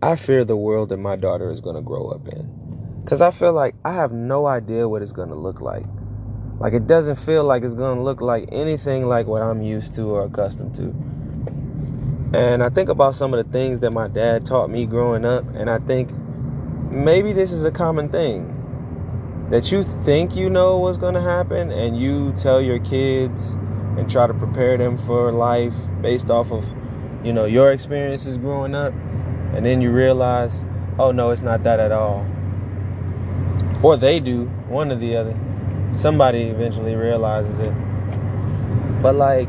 [0.00, 3.00] I fear the world that my daughter is going to grow up in.
[3.02, 5.86] Because I feel like I have no idea what it's going to look like.
[6.60, 9.94] Like, it doesn't feel like it's going to look like anything like what I'm used
[9.94, 10.94] to or accustomed to.
[12.38, 15.44] And I think about some of the things that my dad taught me growing up,
[15.54, 16.10] and I think
[16.92, 18.54] maybe this is a common thing
[19.50, 23.54] that you think you know what's going to happen and you tell your kids
[23.96, 26.64] and try to prepare them for life based off of
[27.24, 28.92] you know your experiences growing up
[29.54, 30.64] and then you realize
[30.98, 32.26] oh no it's not that at all.
[33.82, 35.36] Or they do one or the other.
[35.94, 37.72] Somebody eventually realizes it.
[39.02, 39.48] But like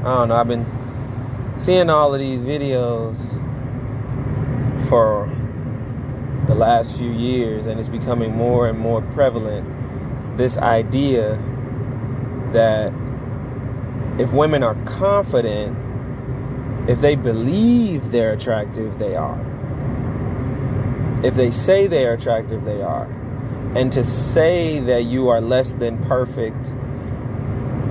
[0.00, 0.64] i don't know i've been
[1.58, 3.18] seeing all of these videos
[4.88, 5.30] for
[6.46, 9.66] the last few years, and it's becoming more and more prevalent.
[10.36, 11.36] This idea
[12.52, 12.92] that
[14.18, 15.76] if women are confident,
[16.90, 19.38] if they believe they're attractive, they are.
[21.22, 23.04] If they say they are attractive, they are.
[23.76, 26.64] And to say that you are less than perfect,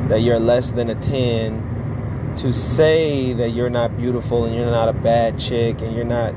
[0.10, 4.90] that you're less than a 10, to say that you're not beautiful and you're not
[4.90, 6.36] a bad chick and you're not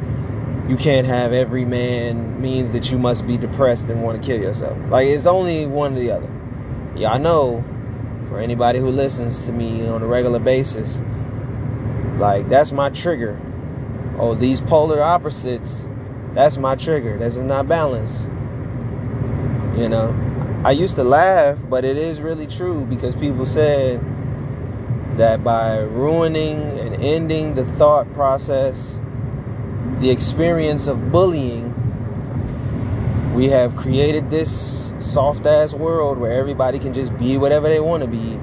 [0.68, 4.40] you can't have every man means that you must be depressed and want to kill
[4.40, 4.78] yourself.
[4.88, 6.30] Like it's only one or the other.
[6.94, 7.64] Yeah, I know
[8.28, 11.02] for anybody who listens to me on a regular basis,
[12.22, 13.38] like that's my trigger.
[14.16, 15.88] Oh, these polar opposites,
[16.34, 17.18] that's my trigger.
[17.18, 18.30] This is not balance.
[19.76, 24.00] You know, I used to laugh, but it is really true because people said
[25.18, 29.00] that by ruining and ending the thought process
[29.98, 31.74] the experience of bullying,
[33.34, 38.04] we have created this soft ass world where everybody can just be whatever they want
[38.04, 38.38] to be.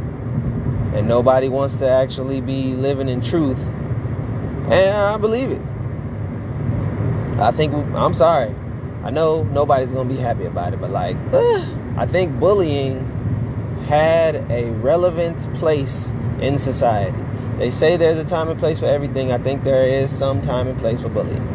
[0.94, 3.60] And nobody wants to actually be living in truth.
[4.70, 5.62] And I believe it.
[7.40, 8.54] I think, I'm sorry.
[9.04, 11.16] I know nobody's to be happy about it, but like,
[11.98, 13.06] I think bullying
[13.86, 16.12] had a relevant place
[16.42, 17.18] in society.
[17.58, 19.32] They say there's a time and place for everything.
[19.32, 21.46] I think there is some time and place for bullying.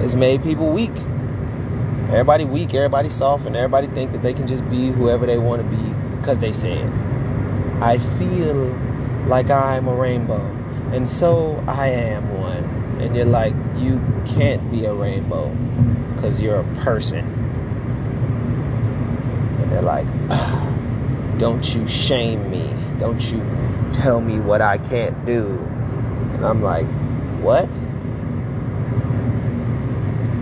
[0.00, 0.96] It's made people weak.
[2.08, 5.62] Everybody weak, everybody soft, and everybody think that they can just be whoever they want
[5.62, 7.05] to be because they say it.
[7.80, 8.66] I feel
[9.26, 10.40] like I'm a rainbow,
[10.92, 12.64] and so I am one.
[13.00, 15.50] And you're like, you can't be a rainbow
[16.14, 17.26] because you're a person.
[19.60, 20.06] And they're like,
[21.38, 22.72] don't you shame me.
[22.98, 23.40] Don't you
[23.92, 25.46] tell me what I can't do.
[26.32, 26.86] And I'm like,
[27.42, 27.68] what?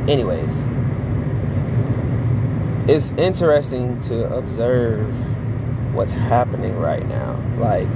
[0.08, 0.66] Anyways,
[2.88, 5.12] it's interesting to observe
[5.94, 7.40] what's happening right now.
[7.56, 7.88] Like,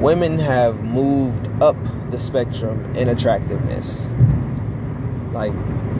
[0.00, 1.76] women have moved up
[2.10, 4.10] the spectrum in attractiveness.
[5.32, 5.52] Like,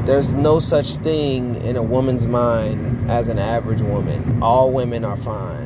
[0.06, 4.42] there's no such thing in a woman's mind as an average woman.
[4.42, 5.64] All women are fine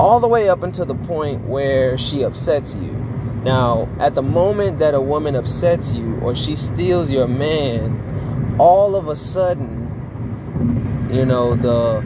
[0.00, 2.90] all the way up until the point where she upsets you.
[3.44, 8.96] Now, at the moment that a woman upsets you or she steals your man, all
[8.96, 9.78] of a sudden,
[11.12, 12.02] you know, the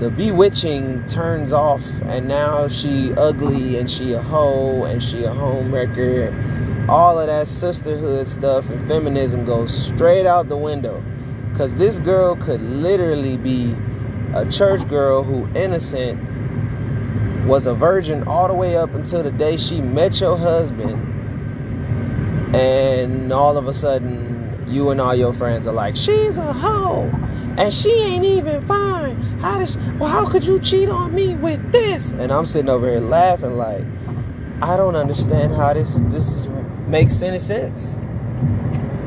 [0.00, 5.28] the bewitching turns off and now she ugly and she a hoe and she a
[5.28, 11.04] homewrecker and all of that sisterhood stuff and feminism goes straight out the window.
[11.54, 13.76] Cause this girl could literally be
[14.34, 16.18] a church girl who innocent
[17.46, 20.96] was a virgin all the way up until the day she met your husband.
[22.56, 27.10] And all of a sudden, you and all your friends are like, she's a hoe.
[27.56, 29.16] And she ain't even fine.
[29.40, 32.10] How does well how could you cheat on me with this?
[32.12, 33.84] And I'm sitting over here laughing like,
[34.62, 36.48] I don't understand how this this
[36.86, 37.98] makes any sense.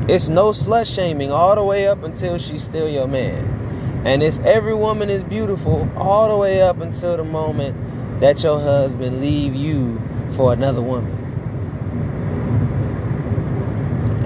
[0.08, 4.02] It's no slut shaming all the way up until she's still your man.
[4.04, 8.60] And it's every woman is beautiful all the way up until the moment that your
[8.60, 10.00] husband leave you
[10.36, 11.20] for another woman.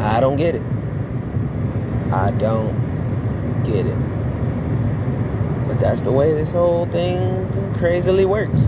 [0.01, 0.62] I don't get it.
[2.12, 2.88] I don't
[3.64, 3.99] get it.
[5.66, 8.62] But that's the way this whole thing crazily works.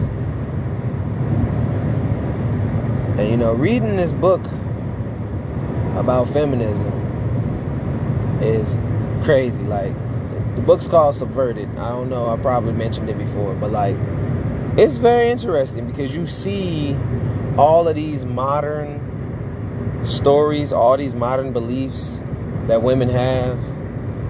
[3.18, 4.44] And you know, reading this book
[5.96, 6.92] about feminism
[8.42, 8.76] is
[9.24, 9.62] crazy.
[9.62, 9.92] Like,
[10.56, 11.68] the book's called Subverted.
[11.76, 13.96] I don't know, I probably mentioned it before, but like,
[14.78, 16.96] it's very interesting because you see
[17.56, 19.00] all of these modern
[20.04, 22.22] stories, all these modern beliefs
[22.66, 23.58] that women have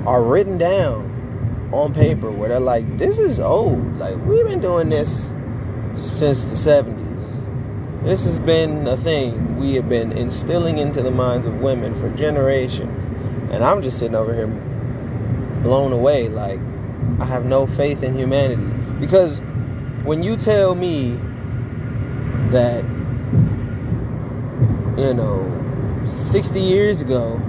[0.06, 3.96] are written down on paper where they're like, this is old.
[3.98, 5.32] Like, we've been doing this
[5.94, 8.02] since the 70s.
[8.02, 12.08] This has been a thing we have been instilling into the minds of women for
[12.10, 13.04] generations.
[13.52, 14.46] And I'm just sitting over here
[15.62, 16.28] blown away.
[16.28, 16.60] Like,
[17.20, 18.62] I have no faith in humanity.
[18.98, 19.40] Because
[20.04, 21.20] when you tell me
[22.50, 22.84] that,
[24.96, 25.46] you know,
[26.06, 27.40] 60 years ago,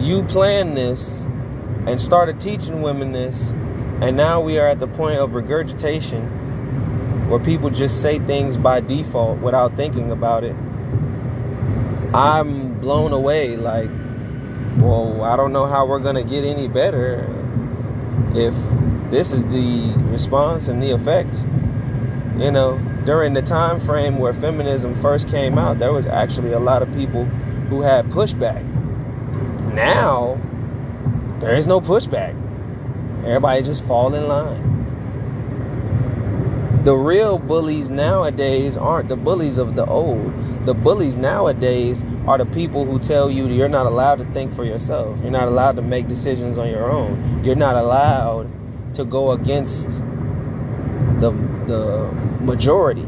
[0.00, 1.26] you planned this
[1.86, 3.50] and started teaching women this,
[4.00, 8.80] and now we are at the point of regurgitation where people just say things by
[8.80, 10.56] default without thinking about it.
[12.14, 13.56] I'm blown away.
[13.56, 13.88] Like,
[14.78, 17.24] well, I don't know how we're going to get any better
[18.34, 18.54] if
[19.10, 21.44] this is the response and the effect.
[22.38, 26.60] You know, during the time frame where feminism first came out, there was actually a
[26.60, 27.26] lot of people
[27.68, 28.66] who had pushback.
[29.74, 30.40] Now,
[31.40, 32.36] there is no pushback.
[33.24, 34.70] Everybody just fall in line
[36.84, 40.32] the real bullies nowadays aren't the bullies of the old.
[40.64, 44.64] The bullies nowadays are the people who tell you you're not allowed to think for
[44.64, 45.20] yourself.
[45.20, 47.44] You're not allowed to make decisions on your own.
[47.44, 48.50] You're not allowed
[48.94, 49.88] to go against
[51.20, 51.32] the
[51.66, 53.06] the majority.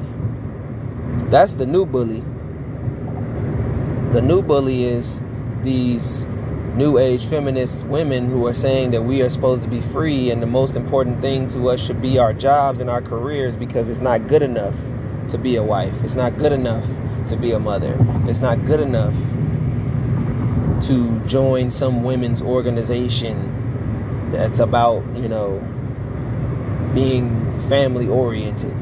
[1.31, 2.23] That's the new bully.
[4.13, 5.23] The new bully is
[5.63, 6.27] these
[6.77, 10.43] new age feminist women who are saying that we are supposed to be free and
[10.43, 14.01] the most important thing to us should be our jobs and our careers because it's
[14.01, 14.75] not good enough
[15.29, 15.95] to be a wife.
[16.03, 16.87] It's not good enough
[17.29, 17.99] to be a mother.
[18.27, 19.15] It's not good enough
[20.87, 25.59] to join some women's organization that's about, you know,
[26.95, 28.75] being family oriented.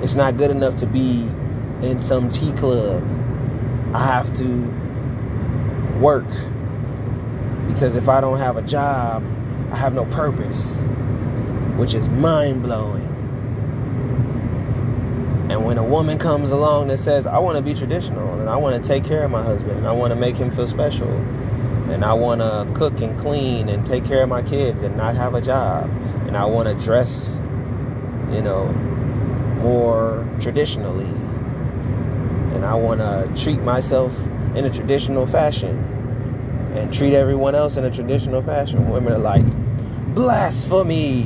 [0.00, 1.22] It's not good enough to be
[1.82, 3.02] in some tea club.
[3.94, 4.46] I have to
[6.00, 6.28] work
[7.72, 9.24] because if I don't have a job,
[9.70, 10.80] I have no purpose,
[11.76, 13.06] which is mind blowing.
[15.50, 18.56] And when a woman comes along that says, I want to be traditional and I
[18.56, 21.08] want to take care of my husband and I want to make him feel special
[21.90, 25.16] and I want to cook and clean and take care of my kids and not
[25.16, 25.90] have a job
[26.26, 27.40] and I want to dress,
[28.30, 28.66] you know,
[29.62, 31.10] more traditionally
[32.54, 34.16] and I want to treat myself
[34.54, 35.89] in a traditional fashion
[36.74, 38.88] and treat everyone else in a traditional fashion.
[38.88, 39.44] Women are like,
[40.14, 41.22] blasphemy.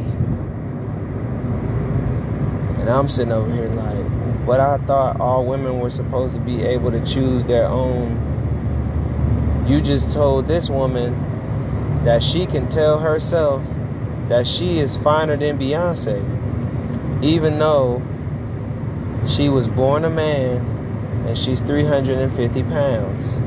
[2.80, 6.62] And I'm sitting over here like, but I thought all women were supposed to be
[6.62, 8.20] able to choose their own.
[9.66, 11.14] You just told this woman
[12.04, 13.62] that she can tell herself
[14.28, 16.22] that she is finer than Beyonce,
[17.24, 18.02] even though
[19.26, 20.64] she was born a man
[21.26, 23.40] and she's 350 pounds.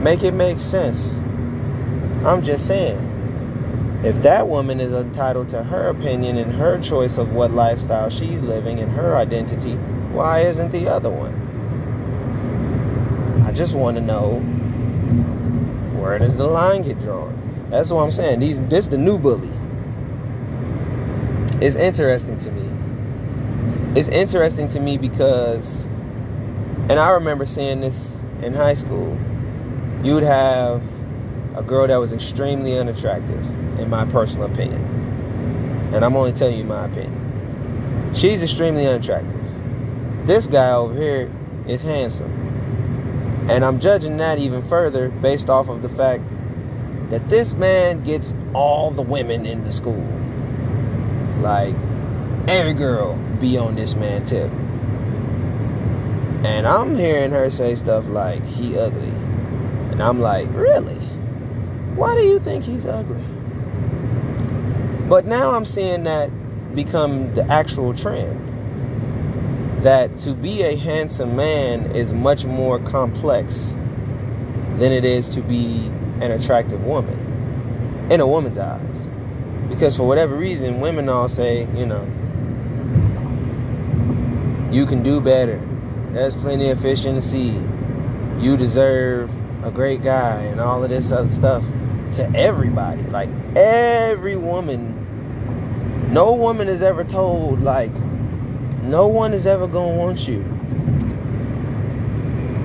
[0.00, 1.18] Make it make sense.
[2.24, 3.04] I'm just saying.
[4.04, 8.42] If that woman is entitled to her opinion and her choice of what lifestyle she's
[8.42, 9.74] living and her identity,
[10.12, 11.34] why isn't the other one?
[13.44, 14.38] I just want to know
[15.98, 17.66] where does the line get drawn?
[17.70, 18.38] That's what I'm saying.
[18.38, 19.50] These this the new bully.
[21.60, 23.98] It's interesting to me.
[23.98, 25.86] It's interesting to me because
[26.88, 29.18] and I remember seeing this in high school
[30.02, 30.82] you would have
[31.56, 33.44] a girl that was extremely unattractive,
[33.80, 34.82] in my personal opinion.
[35.92, 38.12] And I'm only telling you my opinion.
[38.14, 39.44] She's extremely unattractive.
[40.26, 41.32] This guy over here
[41.66, 42.30] is handsome.
[43.50, 46.22] And I'm judging that even further based off of the fact
[47.10, 50.06] that this man gets all the women in the school.
[51.40, 51.74] Like,
[52.46, 54.50] every girl be on this man tip.
[56.44, 59.12] And I'm hearing her say stuff like, he ugly.
[59.98, 60.94] And I'm like, really?
[61.96, 63.20] Why do you think he's ugly?
[65.08, 66.30] But now I'm seeing that
[66.72, 69.82] become the actual trend.
[69.82, 73.74] That to be a handsome man is much more complex
[74.76, 75.86] than it is to be
[76.20, 79.10] an attractive woman in a woman's eyes.
[79.68, 82.04] Because for whatever reason, women all say, you know,
[84.70, 85.60] you can do better.
[86.12, 87.60] There's plenty of fish in the sea.
[88.38, 89.28] You deserve
[89.62, 91.64] a great guy and all of this other stuff
[92.14, 93.02] to everybody.
[93.02, 97.92] Like every woman, no woman is ever told like
[98.82, 100.38] no one is ever gonna want you.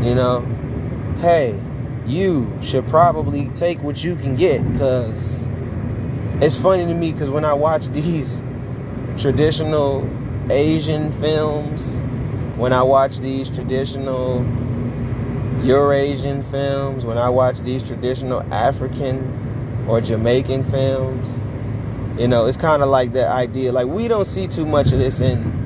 [0.07, 0.45] You know,
[1.17, 1.59] hey,
[2.05, 5.47] you should probably take what you can get because
[6.41, 8.43] it's funny to me because when I watch these
[9.17, 10.09] traditional
[10.49, 12.01] Asian films,
[12.57, 14.43] when I watch these traditional
[15.63, 21.39] Eurasian films, when I watch these traditional African or Jamaican films,
[22.19, 23.71] you know, it's kind of like that idea.
[23.71, 25.63] Like we don't see too much of this in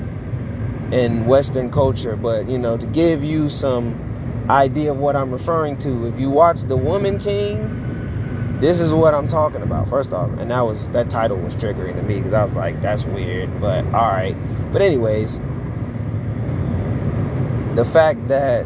[0.92, 2.16] in Western culture.
[2.16, 6.30] But you know, to give you some idea of what I'm referring to, if you
[6.30, 9.90] watch The Woman King, this is what I'm talking about.
[9.90, 12.82] First off, and that was that title was triggering to me because I was like,
[12.82, 13.60] that's weird.
[13.60, 14.36] But all right.
[14.72, 15.40] But anyways,
[17.76, 18.66] the fact that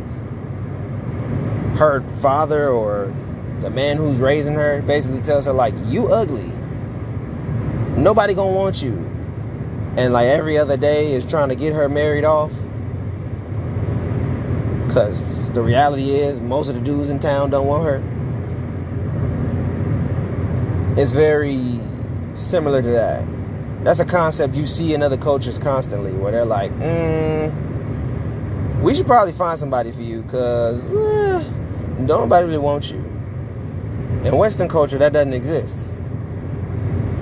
[1.76, 3.14] her father or
[3.62, 6.52] the man who's raising her basically tells her like you ugly.
[7.96, 8.94] Nobody gonna want you.
[9.98, 12.52] And like every other day is trying to get her married off.
[14.88, 18.02] Because the reality is most of the dudes in town don't want her.
[20.98, 21.80] It's very
[22.34, 23.26] similar to that.
[23.84, 27.52] That's a concept you see in other cultures constantly where they're like mm,
[28.82, 31.44] we should probably find somebody for you because eh,
[32.08, 33.00] don't nobody really want you
[34.26, 35.96] in western culture that doesn't exist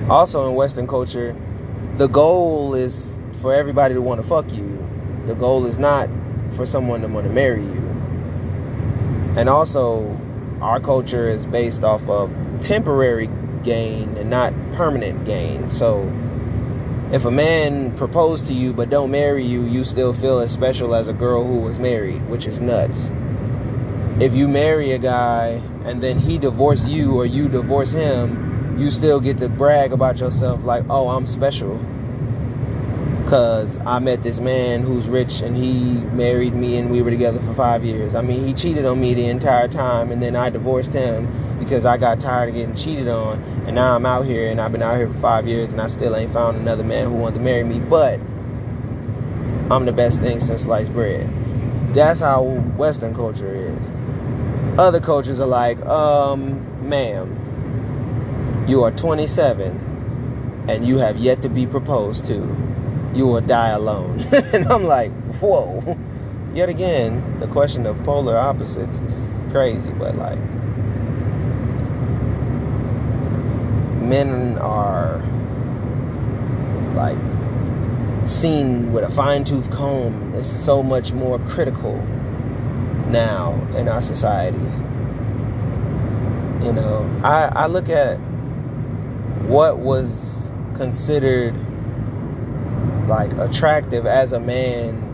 [0.08, 1.36] also in western culture
[1.96, 4.86] the goal is for everybody to want to fuck you.
[5.26, 6.08] The goal is not
[6.56, 7.86] for someone to want to marry you.
[9.36, 10.18] And also,
[10.60, 13.30] our culture is based off of temporary
[13.62, 15.70] gain and not permanent gain.
[15.70, 16.10] So,
[17.12, 20.94] if a man proposed to you but don't marry you, you still feel as special
[20.94, 23.10] as a girl who was married, which is nuts.
[24.20, 28.90] If you marry a guy and then he divorce you or you divorce him, you
[28.90, 31.78] still get to brag about yourself like, oh, I'm special.
[33.24, 37.40] Because I met this man who's rich and he married me and we were together
[37.40, 38.14] for five years.
[38.14, 41.26] I mean, he cheated on me the entire time and then I divorced him
[41.58, 43.42] because I got tired of getting cheated on.
[43.64, 45.88] And now I'm out here and I've been out here for five years and I
[45.88, 47.80] still ain't found another man who wanted to marry me.
[47.80, 48.20] But
[49.70, 51.26] I'm the best thing since sliced bread.
[51.94, 53.90] That's how Western culture is.
[54.78, 61.66] Other coaches are like, um, ma'am, you are 27 and you have yet to be
[61.66, 62.34] proposed to.
[63.14, 64.20] You will die alone.
[64.52, 65.10] and I'm like,
[65.40, 65.98] whoa.
[66.54, 70.38] Yet again, the question of polar opposites is crazy, but like,
[74.00, 75.18] men are
[76.94, 77.18] like
[78.26, 80.32] seen with a fine tooth comb.
[80.34, 82.04] It's so much more critical
[83.10, 84.58] now in our society.
[86.64, 88.16] You know, I, I look at
[89.46, 91.54] what was considered
[93.08, 95.08] like attractive as a man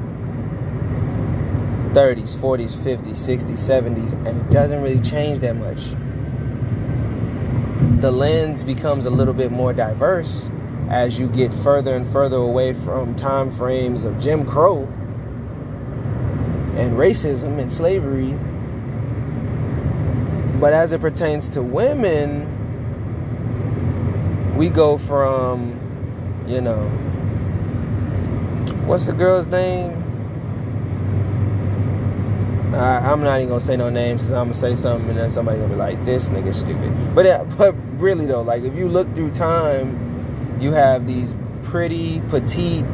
[1.95, 5.95] 30s, 40s, 50s, 60s, 70s, and it doesn't really change that much.
[8.03, 10.51] The lens becomes a little bit more diverse
[10.91, 14.87] as you get further and further away from time frames of Jim Crow
[16.77, 18.35] and racism and slavery.
[20.61, 22.53] But as it pertains to women,
[24.57, 25.79] we go from,
[26.47, 26.89] you know,
[28.87, 30.03] what's the girl's name?
[32.75, 35.31] I, am not even gonna say no names because I'm gonna say something and then
[35.31, 38.89] somebody gonna be like, "This nigga stupid." But yeah, but really though, like if you
[38.89, 42.85] look through time, you have these pretty, petite,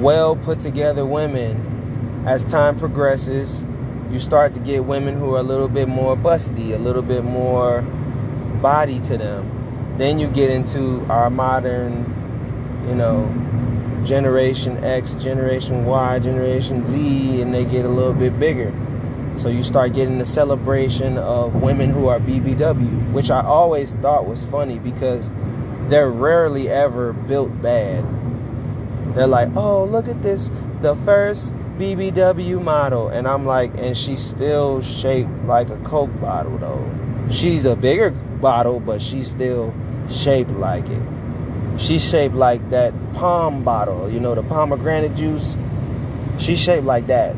[0.00, 1.67] well put together women.
[2.28, 3.66] As time progresses,
[4.10, 7.24] you start to get women who are a little bit more busty, a little bit
[7.24, 7.82] more
[8.60, 9.58] body to them
[9.98, 13.26] then you get into our modern, you know,
[14.04, 18.72] Generation X, Generation Y, Generation Z, and they get a little bit bigger.
[19.34, 24.26] So you start getting the celebration of women who are BBW, which I always thought
[24.26, 25.32] was funny because
[25.88, 28.04] they're rarely ever built bad.
[29.16, 33.08] They're like, oh, look at this, the first BBW model.
[33.08, 37.28] And I'm like, and she's still shaped like a Coke bottle, though.
[37.30, 39.74] She's a bigger bottle, but she's still
[40.10, 41.02] shaped like it.
[41.78, 45.56] She's shaped like that POM bottle, you know, the pomegranate juice.
[46.38, 47.36] She's shaped like that.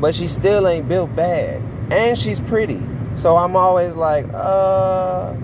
[0.00, 1.62] But she still ain't built bad.
[1.92, 2.80] And she's pretty.
[3.16, 5.34] So I'm always like, uh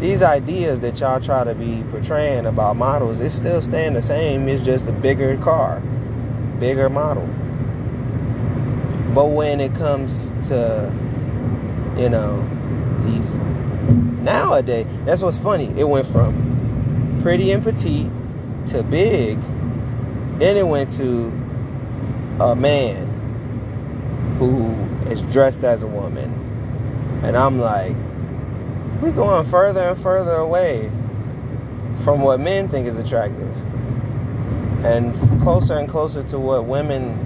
[0.00, 4.48] these ideas that y'all try to be portraying about models, it's still staying the same.
[4.48, 5.82] It's just a bigger car,
[6.58, 7.26] bigger model.
[9.14, 10.92] But when it comes to,
[11.96, 12.42] you know,
[13.02, 13.30] these
[14.24, 15.66] Nowadays, that's what's funny.
[15.78, 18.10] It went from pretty and petite
[18.68, 19.38] to big.
[20.38, 21.26] Then it went to
[22.40, 23.06] a man
[24.38, 24.72] who
[25.10, 26.32] is dressed as a woman.
[27.22, 27.94] And I'm like,
[29.02, 30.90] we're going further and further away
[32.02, 33.54] from what men think is attractive.
[34.84, 37.16] And closer and closer to what women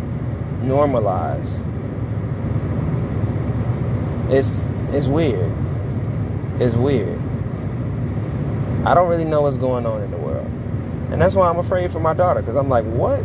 [0.63, 1.67] normalize.
[4.33, 5.53] It's it's weird
[6.61, 7.19] It's weird.
[8.87, 10.47] I don't really know what's going on in the world.
[11.11, 13.25] And that's why I'm afraid for my daughter because I'm like, what?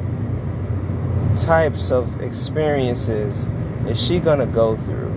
[1.35, 3.49] types of experiences
[3.87, 5.09] is she gonna go through?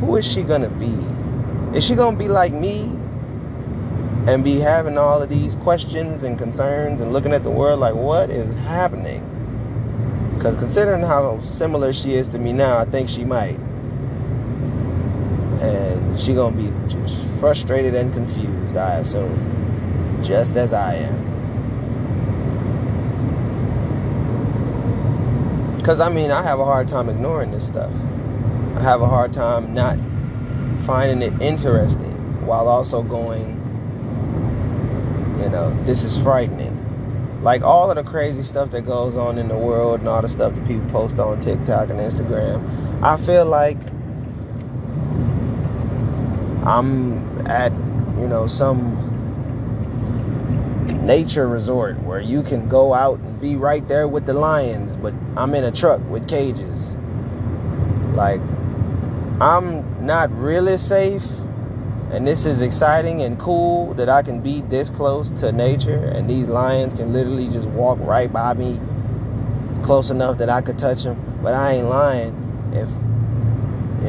[0.00, 0.94] Who is she gonna be?
[1.76, 2.90] Is she gonna be like me
[4.26, 7.94] and be having all of these questions and concerns and looking at the world like,
[7.94, 9.22] what is happening?
[10.34, 13.58] Because considering how similar she is to me now, I think she might.
[15.60, 20.20] And she gonna be just frustrated and confused, I assume.
[20.22, 21.24] Just as I am.
[25.76, 27.92] Because, I mean, I have a hard time ignoring this stuff.
[28.76, 29.98] I have a hard time not
[30.86, 33.53] finding it interesting while also going,
[35.40, 36.80] you know, this is frightening.
[37.42, 40.28] Like all of the crazy stuff that goes on in the world and all the
[40.28, 43.76] stuff that people post on TikTok and Instagram, I feel like
[46.66, 47.72] I'm at,
[48.18, 49.10] you know, some
[51.04, 55.12] nature resort where you can go out and be right there with the lions, but
[55.36, 56.96] I'm in a truck with cages.
[58.14, 58.40] Like,
[59.40, 61.24] I'm not really safe,
[62.14, 66.30] and this is exciting and cool that I can be this close to nature, and
[66.30, 68.80] these lions can literally just walk right by me
[69.82, 71.20] close enough that I could touch them.
[71.42, 72.32] But I ain't lying.
[72.72, 72.88] If,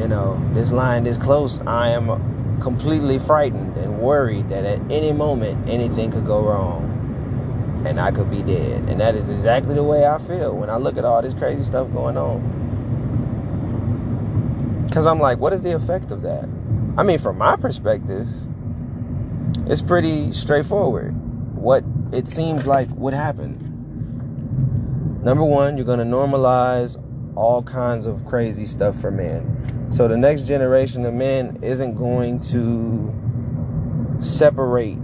[0.00, 5.12] you know, this lion this close, I am completely frightened and worried that at any
[5.12, 6.92] moment anything could go wrong
[7.84, 8.88] and I could be dead.
[8.88, 11.64] And that is exactly the way I feel when I look at all this crazy
[11.64, 12.54] stuff going on.
[14.86, 16.48] Because I'm like, what is the effect of that?
[16.98, 18.26] I mean, from my perspective,
[19.66, 21.14] it's pretty straightforward.
[21.54, 23.62] What it seems like would happen.
[25.22, 26.96] Number one, you're going to normalize
[27.36, 29.88] all kinds of crazy stuff for men.
[29.90, 33.14] So the next generation of men isn't going to
[34.18, 34.96] separate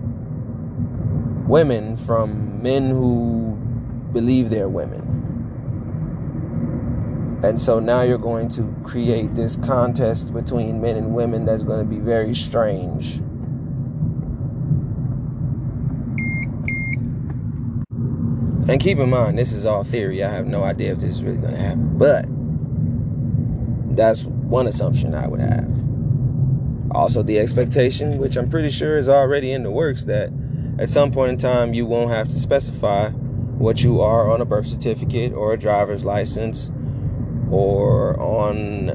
[1.46, 3.58] women from men who
[4.12, 5.11] believe they're women.
[7.42, 11.80] And so now you're going to create this contest between men and women that's going
[11.80, 13.16] to be very strange.
[18.68, 20.22] And keep in mind, this is all theory.
[20.22, 21.98] I have no idea if this is really going to happen.
[21.98, 22.26] But
[23.96, 25.68] that's one assumption I would have.
[26.92, 30.30] Also, the expectation, which I'm pretty sure is already in the works, that
[30.78, 34.44] at some point in time, you won't have to specify what you are on a
[34.44, 36.70] birth certificate or a driver's license
[37.52, 38.88] or on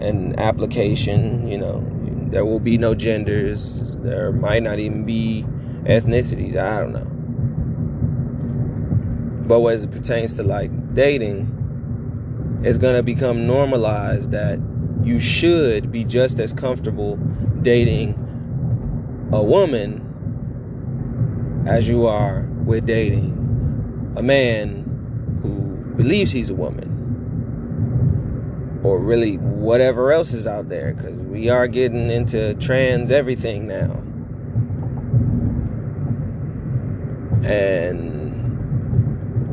[0.00, 1.46] an application.
[1.46, 1.86] You know,
[2.30, 3.82] there will be no genders.
[3.98, 5.44] There might not even be
[5.84, 6.56] ethnicities.
[6.56, 7.06] I don't know.
[9.46, 11.56] But as it pertains to like dating,
[12.62, 14.60] it's to become normalized that
[15.02, 17.16] you should be just as comfortable
[17.62, 18.14] dating
[19.32, 20.06] a woman
[21.66, 23.36] as you are with dating
[24.16, 24.84] a man
[25.42, 26.89] who believes he's a woman
[28.82, 34.02] or really whatever else is out there because we are getting into trans everything now.
[37.48, 38.00] And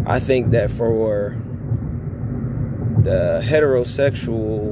[0.08, 1.36] i think that for
[3.00, 4.72] the heterosexual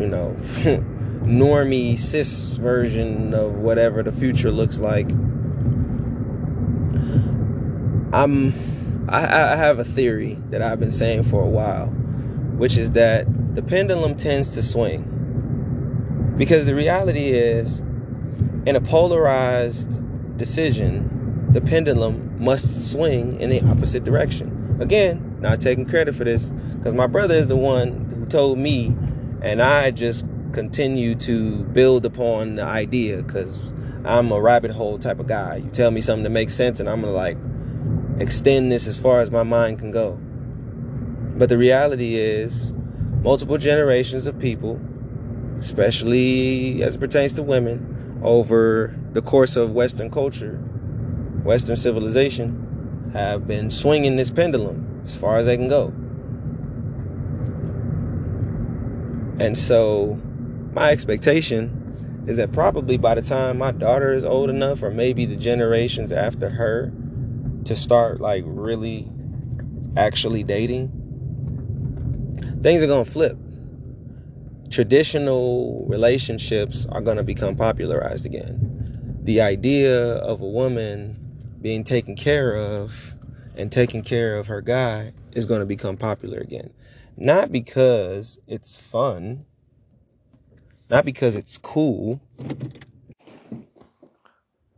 [0.00, 0.34] you know
[1.24, 5.08] normie cis version of whatever the future looks like
[8.12, 8.52] I'm
[9.08, 11.92] I, I have a theory that I've been saying for a while,
[12.56, 15.10] which is that the pendulum tends to swing.
[16.36, 17.80] Because the reality is,
[18.66, 20.02] in a polarized
[20.36, 24.76] decision, the pendulum must swing in the opposite direction.
[24.80, 28.96] Again, not taking credit for this, because my brother is the one who told me,
[29.42, 33.72] and I just continue to build upon the idea because
[34.04, 35.56] I'm a rabbit hole type of guy.
[35.56, 37.36] You tell me something that makes sense, and I'm gonna like
[38.18, 40.18] extend this as far as my mind can go.
[41.36, 42.72] But the reality is,
[43.22, 44.80] multiple generations of people,
[45.58, 50.56] especially as it pertains to women, over the course of Western culture,
[51.42, 55.86] Western civilization, have been swinging this pendulum as far as they can go.
[59.44, 60.20] And so,
[60.72, 65.26] my expectation is that probably by the time my daughter is old enough, or maybe
[65.26, 66.92] the generations after her,
[67.64, 69.08] to start like really
[69.96, 71.03] actually dating,
[72.64, 73.36] things are going to flip.
[74.70, 79.18] Traditional relationships are going to become popularized again.
[79.22, 81.14] The idea of a woman
[81.60, 83.16] being taken care of
[83.54, 86.72] and taking care of her guy is going to become popular again.
[87.18, 89.44] Not because it's fun,
[90.88, 92.18] not because it's cool.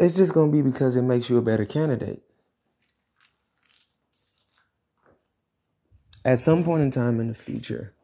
[0.00, 2.25] It's just going to be because it makes you a better candidate.
[6.26, 7.94] At some point in time in the future,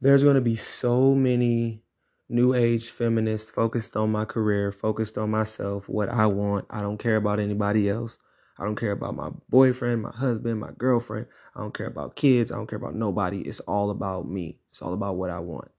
[0.00, 1.82] there's going to be so many
[2.28, 6.66] new age feminists focused on my career, focused on myself, what I want.
[6.70, 8.20] I don't care about anybody else.
[8.60, 11.26] I don't care about my boyfriend, my husband, my girlfriend.
[11.56, 12.52] I don't care about kids.
[12.52, 13.40] I don't care about nobody.
[13.40, 14.60] It's all about me.
[14.70, 15.72] It's all about what I want.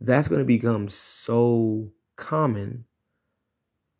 [0.00, 2.86] That's going to become so common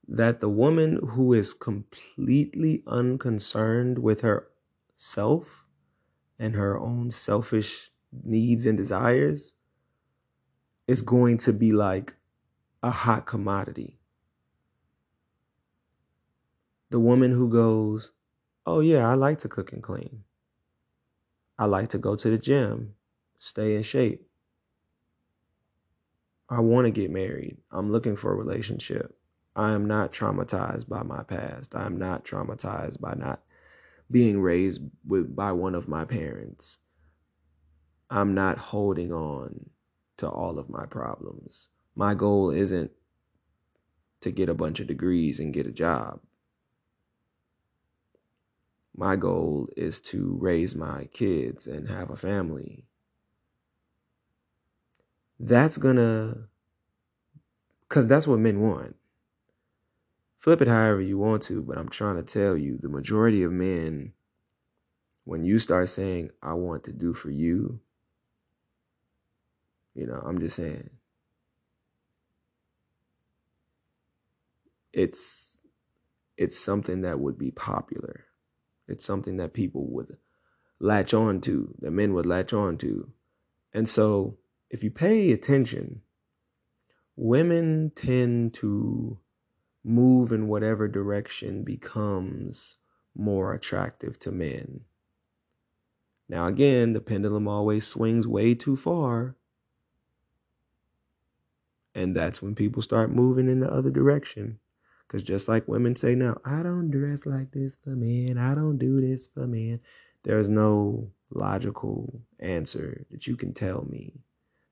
[0.08, 5.59] that the woman who is completely unconcerned with herself
[6.40, 7.92] and her own selfish
[8.24, 9.54] needs and desires
[10.88, 12.14] is going to be like
[12.82, 14.00] a hot commodity.
[16.88, 18.10] The woman who goes,
[18.66, 20.24] Oh, yeah, I like to cook and clean.
[21.58, 22.94] I like to go to the gym,
[23.38, 24.26] stay in shape.
[26.48, 27.58] I want to get married.
[27.70, 29.14] I'm looking for a relationship.
[29.54, 31.76] I am not traumatized by my past.
[31.76, 33.42] I am not traumatized by not
[34.10, 36.78] being raised with by one of my parents.
[38.10, 39.70] I'm not holding on
[40.16, 41.68] to all of my problems.
[41.94, 42.90] My goal isn't
[44.22, 46.20] to get a bunch of degrees and get a job.
[48.96, 52.84] My goal is to raise my kids and have a family.
[55.38, 56.48] That's gonna,
[57.88, 58.96] because that's what men want.
[60.40, 63.52] Flip it however you want to, but I'm trying to tell you the majority of
[63.52, 64.14] men,
[65.24, 67.78] when you start saying, I want to do for you,
[69.94, 70.88] you know, I'm just saying.
[74.94, 75.60] It's
[76.38, 78.24] it's something that would be popular.
[78.88, 80.16] It's something that people would
[80.78, 83.12] latch on to, that men would latch on to.
[83.74, 84.38] And so
[84.70, 86.00] if you pay attention,
[87.14, 89.18] women tend to
[89.84, 92.76] move in whatever direction becomes
[93.14, 94.80] more attractive to men.
[96.28, 99.36] Now, again, the pendulum always swings way too far.
[101.94, 104.60] And that's when people start moving in the other direction.
[105.06, 108.78] Because just like women say now, I don't dress like this for men, I don't
[108.78, 109.80] do this for men.
[110.22, 114.20] There's no logical answer that you can tell me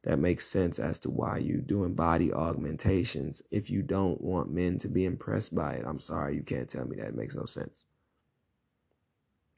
[0.02, 4.78] that makes sense as to why you're doing body augmentations if you don't want men
[4.78, 5.84] to be impressed by it.
[5.87, 7.08] I'm sorry, you can't tell me that.
[7.08, 7.84] It makes no sense.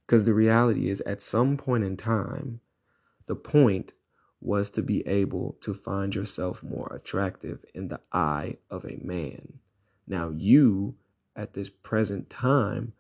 [0.07, 2.61] Because the reality is, at some point in time,
[3.27, 3.93] the point
[4.41, 9.61] was to be able to find yourself more attractive in the eye of a man.
[10.07, 10.97] Now, you
[11.37, 12.95] at this present time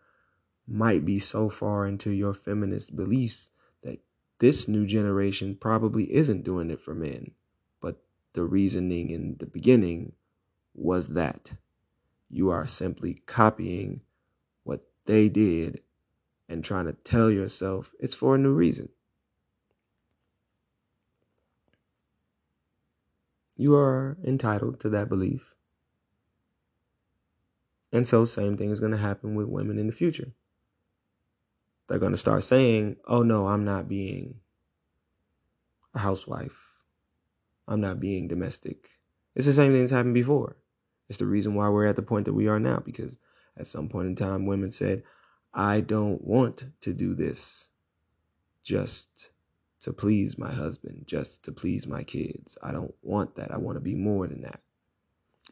[0.68, 3.48] might be so far into your feminist beliefs
[4.40, 7.30] this new generation probably isn't doing it for men.
[7.80, 10.12] But the reasoning in the beginning
[10.74, 11.52] was that
[12.30, 14.00] you are simply copying
[14.64, 15.82] what they did
[16.48, 18.88] and trying to tell yourself it's for a new reason.
[23.56, 25.54] You are entitled to that belief.
[27.92, 30.32] And so, same thing is going to happen with women in the future.
[31.90, 34.36] They're going to start saying, oh no, I'm not being
[35.92, 36.72] a housewife.
[37.66, 38.90] I'm not being domestic.
[39.34, 40.56] It's the same thing that's happened before.
[41.08, 43.18] It's the reason why we're at the point that we are now, because
[43.56, 45.02] at some point in time, women said,
[45.52, 47.70] I don't want to do this
[48.62, 49.30] just
[49.80, 52.56] to please my husband, just to please my kids.
[52.62, 53.50] I don't want that.
[53.50, 54.60] I want to be more than that.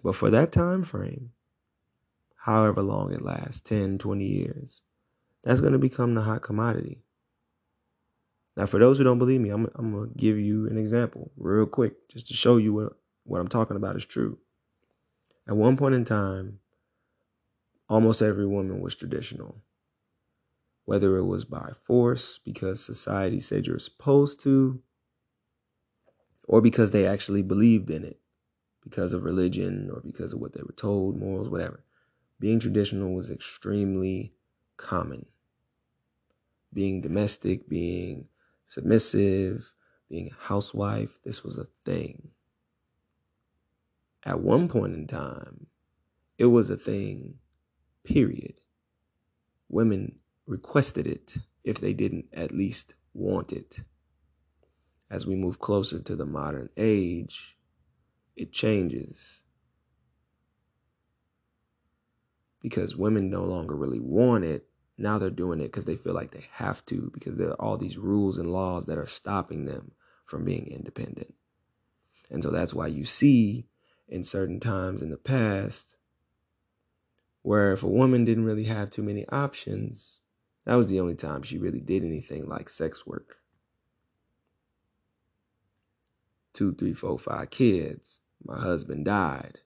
[0.05, 1.33] But for that time frame,
[2.37, 4.83] however long it lasts 10, 20 years
[5.49, 6.99] that's going to become the hot commodity.
[8.55, 11.31] Now, for those who don't believe me, I'm, I'm going to give you an example
[11.39, 12.93] real quick just to show you what,
[13.25, 14.37] what I'm talking about is true.
[15.49, 16.59] At one point in time,
[17.89, 19.63] almost every woman was traditional
[20.85, 24.81] whether it was by force because society said you're supposed to,
[26.45, 28.19] or because they actually believed in it
[28.83, 31.85] because of religion or because of what they were told, morals, whatever.
[32.41, 34.33] Being traditional was extremely
[34.79, 35.27] common.
[36.79, 38.29] Being domestic, being
[38.67, 39.73] submissive,
[40.09, 42.29] being a housewife, this was a thing.
[44.25, 45.67] At one point in time,
[46.38, 47.41] it was a thing,
[48.05, 48.55] period.
[49.69, 53.81] Women requested it if they didn't at least want it.
[55.11, 57.57] As we move closer to the modern age,
[58.37, 59.43] it changes.
[62.62, 64.67] Because women no longer really want it.
[65.01, 67.77] Now they're doing it because they feel like they have to, because there are all
[67.79, 69.93] these rules and laws that are stopping them
[70.27, 71.35] from being independent.
[72.31, 73.69] And so that's why you see
[74.09, 75.95] in certain times in the past
[77.43, 80.21] where if a woman didn't really have too many options,
[80.69, 83.39] That was the only time she really did anything like sex work.
[86.53, 88.21] Two, three, four, five kids.
[88.45, 89.61] My husband died.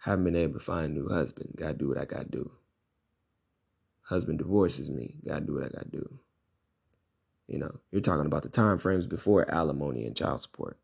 [0.00, 1.54] Haven't been able to find a new husband.
[1.56, 2.50] Gotta do what I gotta do.
[4.02, 5.16] Husband divorces me.
[5.26, 6.18] Gotta do what I gotta do.
[7.48, 10.78] You know, you're talking about the time frames before alimony and child support.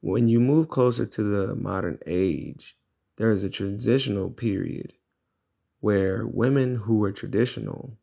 [0.00, 2.76] When you move closer to the modern age,
[3.16, 4.92] there is a transitional period
[5.80, 7.96] where women who were traditional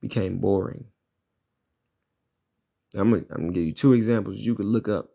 [0.00, 0.86] became boring.
[2.94, 5.10] I'm gonna, I'm gonna give you two examples you could look up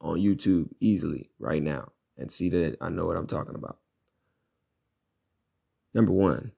[0.00, 3.78] on YouTube easily right now and see that I know what I'm talking about.
[5.94, 6.52] Number one,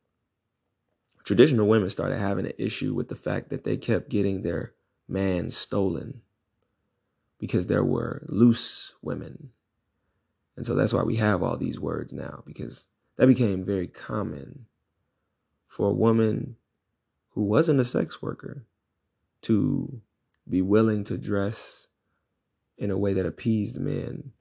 [1.24, 4.74] traditional women started having an issue with the fact that they kept getting their
[5.08, 6.22] man stolen
[7.38, 9.50] because there were loose women.
[10.56, 14.66] And so that's why we have all these words now, because that became very common
[15.66, 16.56] for a woman
[17.30, 18.66] who wasn't a sex worker
[19.42, 20.02] to
[20.48, 21.88] be willing to dress
[22.76, 24.32] in a way that appeased men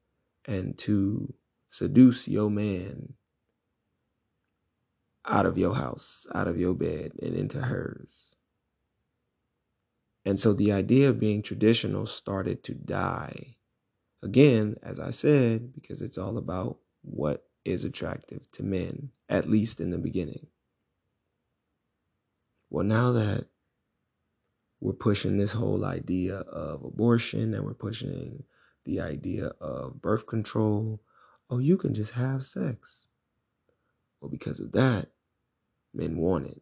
[0.45, 1.34] and to
[1.69, 3.13] seduce your man
[5.25, 8.36] out of your house, out of your bed, and into hers.
[10.25, 13.57] And so the idea of being traditional started to die.
[14.23, 19.79] Again, as I said, because it's all about what is attractive to men, at least
[19.79, 20.47] in the beginning.
[22.69, 23.47] Well, now that
[24.79, 28.43] we're pushing this whole idea of abortion and we're pushing
[28.86, 31.01] the idea of birth control,
[31.49, 33.07] oh, you can just have sex.
[34.21, 35.10] Well, because of that,
[35.93, 36.62] men want it.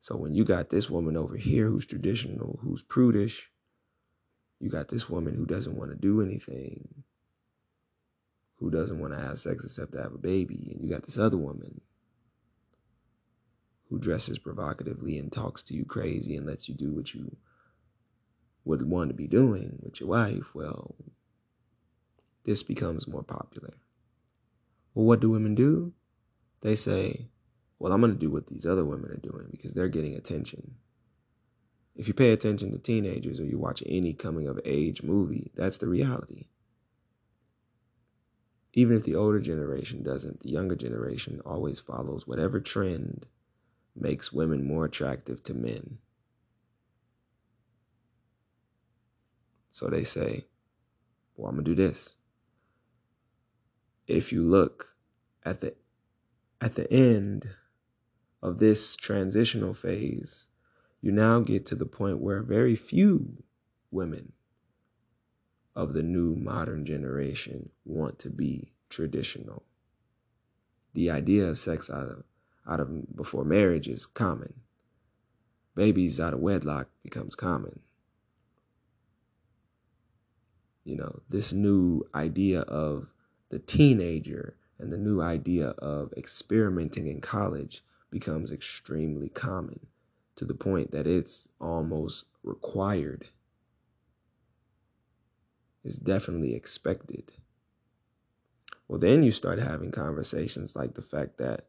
[0.00, 3.50] So when you got this woman over here who's traditional, who's prudish,
[4.60, 7.04] you got this woman who doesn't want to do anything,
[8.56, 11.18] who doesn't want to have sex except to have a baby, and you got this
[11.18, 11.80] other woman
[13.88, 17.36] who dresses provocatively and talks to you crazy and lets you do what you
[18.64, 20.94] would want to be doing with your wife, well,
[22.44, 23.74] this becomes more popular.
[24.94, 25.92] Well, what do women do?
[26.60, 27.28] They say,
[27.78, 30.74] well, I'm going to do what these other women are doing because they're getting attention.
[31.94, 35.78] If you pay attention to teenagers or you watch any coming of age movie, that's
[35.78, 36.46] the reality.
[38.74, 43.26] Even if the older generation doesn't, the younger generation always follows whatever trend
[43.96, 45.98] makes women more attractive to men.
[49.70, 50.44] So they say,
[51.36, 52.14] well, I'm going to do this.
[54.06, 54.94] If you look
[55.44, 55.74] at the
[56.60, 57.48] at the end
[58.42, 60.46] of this transitional phase,
[61.00, 63.42] you now get to the point where very few
[63.90, 64.32] women
[65.76, 69.62] of the new modern generation want to be traditional.
[70.94, 72.24] The idea of sex out of
[72.66, 74.52] out of before marriage is common.
[75.74, 77.80] Babies out of wedlock becomes common.
[80.84, 83.14] You know, this new idea of
[83.48, 89.78] the teenager and the new idea of experimenting in college becomes extremely common
[90.36, 93.26] to the point that it's almost required.
[95.84, 97.32] It's definitely expected.
[98.86, 101.66] Well, then you start having conversations like the fact that,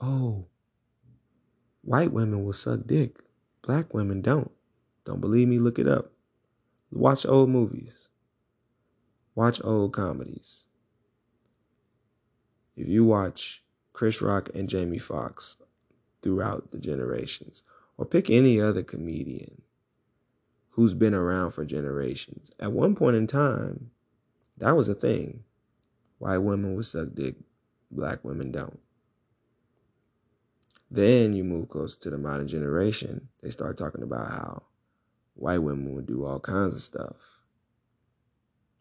[0.00, 0.46] oh,
[1.82, 3.22] white women will suck dick,
[3.62, 4.50] black women don't.
[5.04, 5.58] Don't believe me?
[5.58, 6.12] Look it up.
[6.90, 8.08] Watch old movies,
[9.34, 10.66] watch old comedies.
[12.82, 15.56] If you watch Chris Rock and Jamie Foxx
[16.20, 17.62] throughout the generations.
[17.96, 19.62] Or pick any other comedian
[20.70, 22.50] who's been around for generations.
[22.58, 23.92] At one point in time,
[24.56, 25.44] that was a thing.
[26.18, 27.36] White women would suck dick,
[27.92, 28.80] black women don't.
[30.90, 34.62] Then you move closer to the modern generation, they start talking about how
[35.34, 37.14] white women would do all kinds of stuff.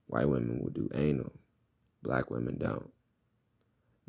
[0.07, 1.33] White women would do anal,
[2.01, 2.91] black women don't.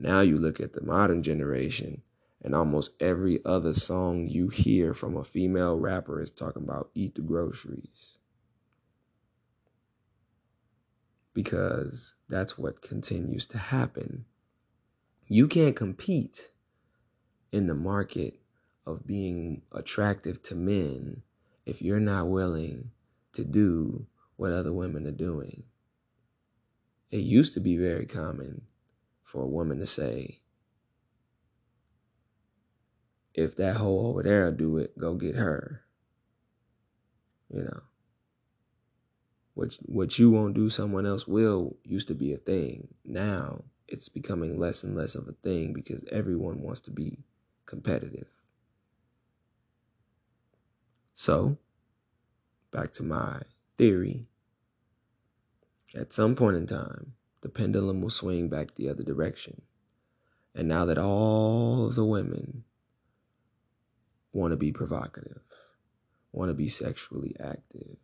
[0.03, 2.03] Now you look at the modern generation
[2.43, 7.15] and almost every other song you hear from a female rapper is talking about eat
[7.15, 8.19] the groceries.
[11.35, 14.25] Because that's what continues to happen.
[15.29, 16.51] You can't compete
[17.53, 18.41] in the market
[18.85, 21.23] of being attractive to men
[21.65, 22.91] if you're not willing
[23.35, 25.63] to do what other women are doing.
[27.13, 28.63] It used to be very common
[29.33, 30.41] for a woman to say,
[33.33, 35.81] if that hoe over there do it, go get her.
[37.49, 37.81] You know.
[39.55, 42.89] What what you won't do, someone else will used to be a thing.
[43.07, 47.19] Now it's becoming less and less of a thing because everyone wants to be
[47.65, 48.29] competitive.
[51.15, 51.57] So,
[52.71, 53.41] back to my
[53.79, 54.27] theory.
[55.95, 59.63] At some point in time, the pendulum will swing back the other direction.
[60.55, 62.65] And now that all of the women
[64.33, 65.41] want to be provocative,
[66.33, 67.97] want to be sexually active,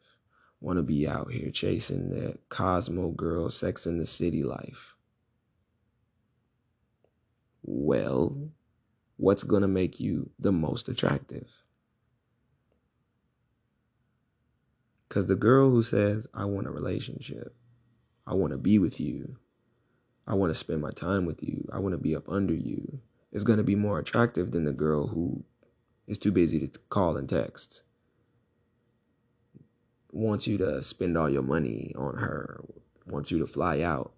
[0.61, 4.95] want to be out here chasing that Cosmo girl, sex in the city life.
[7.63, 8.51] Well,
[9.17, 11.49] what's going to make you the most attractive?
[15.09, 17.55] Because the girl who says, I want a relationship,
[18.29, 19.37] I want to be with you,
[20.27, 23.01] I want to spend my time with you, I want to be up under you,
[23.33, 25.43] It's going to be more attractive than the girl who
[26.07, 27.83] is too busy to call and text
[30.13, 32.65] wants you to spend all your money on her,
[33.07, 34.13] wants you to fly out,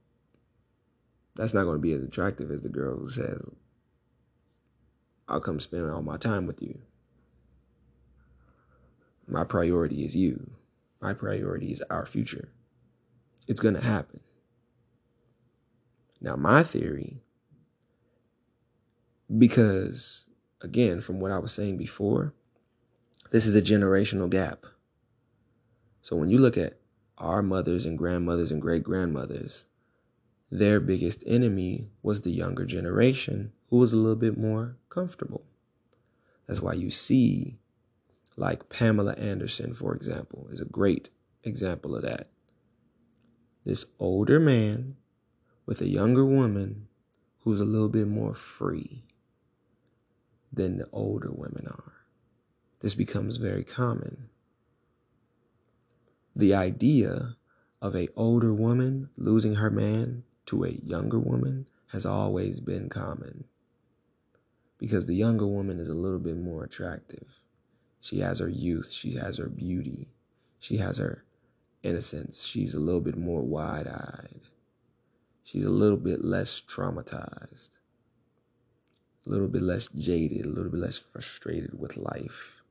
[1.36, 3.40] that's not going to be as attractive as the girl who says,
[5.28, 6.80] I'll come spend all my time with you.
[9.28, 10.50] My priority is you.
[11.00, 12.48] My priority is our future.
[13.50, 14.20] It's going to happen.
[16.20, 17.20] Now, my theory,
[19.36, 20.26] because
[20.60, 22.32] again, from what I was saying before,
[23.32, 24.66] this is a generational gap.
[26.00, 26.78] So when you look at
[27.18, 29.64] our mothers and grandmothers and great grandmothers,
[30.52, 35.42] their biggest enemy was the younger generation who was a little bit more comfortable.
[36.46, 37.58] That's why you see,
[38.36, 41.10] like Pamela Anderson, for example, is a great
[41.42, 42.28] example of that.
[43.70, 44.96] This older man
[45.64, 46.88] with a younger woman
[47.44, 49.04] who's a little bit more free
[50.52, 51.92] than the older women are.
[52.80, 54.28] This becomes very common
[56.34, 57.36] the idea
[57.80, 63.44] of a older woman losing her man to a younger woman has always been common
[64.78, 67.38] because the younger woman is a little bit more attractive.
[68.00, 70.08] She has her youth, she has her beauty,
[70.58, 71.22] she has her
[71.82, 72.44] innocence.
[72.44, 74.40] She's a little bit more wide eyed.
[75.44, 77.70] She's a little bit less traumatized,
[79.26, 82.62] a little bit less jaded, a little bit less frustrated with life.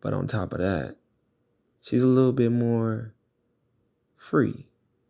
[0.00, 0.96] But on top of that,
[1.80, 3.12] she's a little bit more
[4.16, 4.66] free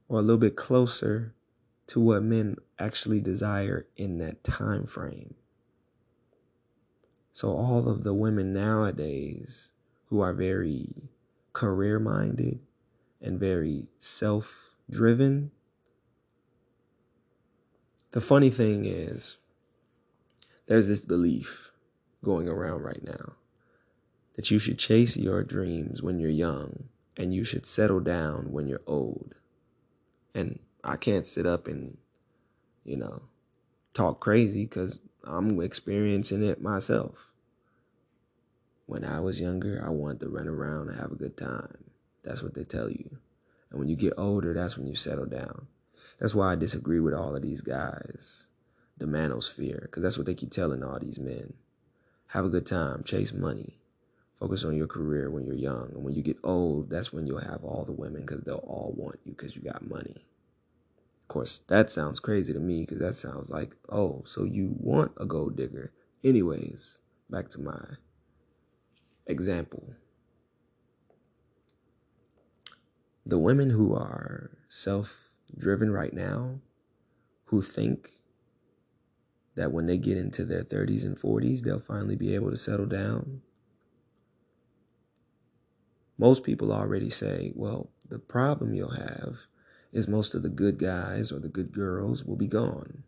[0.08, 1.34] or a little bit closer
[1.86, 5.34] to what men actually desire in that time frame.
[7.32, 9.72] So all of the women nowadays
[10.06, 11.11] who are very
[11.52, 12.60] career minded
[13.20, 15.50] and very self driven.
[18.12, 19.38] The funny thing is,
[20.66, 21.70] there's this belief
[22.24, 23.32] going around right now
[24.36, 26.84] that you should chase your dreams when you're young
[27.16, 29.34] and you should settle down when you're old.
[30.34, 31.96] And I can't sit up and,
[32.84, 33.22] you know,
[33.94, 37.31] talk crazy because I'm experiencing it myself.
[38.92, 41.78] When I was younger, I wanted to run around and have a good time.
[42.24, 43.16] That's what they tell you.
[43.70, 45.66] And when you get older, that's when you settle down.
[46.20, 48.44] That's why I disagree with all of these guys.
[48.98, 51.54] The manosphere, because that's what they keep telling all these men.
[52.26, 53.78] Have a good time, chase money,
[54.38, 55.90] Focus on your career when you're young.
[55.94, 58.92] And when you get old, that's when you'll have all the women because they'll all
[58.94, 60.26] want you because you got money.
[61.22, 65.12] Of course, that sounds crazy to me because that sounds like, oh, so you want
[65.16, 65.92] a gold digger.
[66.22, 66.98] Anyways,
[67.30, 67.96] back to my
[69.32, 69.94] example.
[73.26, 76.60] The women who are self driven right now,
[77.46, 78.12] who think
[79.56, 82.86] that when they get into their 30s and 40s, they'll finally be able to settle
[82.86, 83.42] down
[86.22, 89.38] most people already say, well, the problem you'll have
[89.92, 93.02] is most of the good guys or the good girls will be gone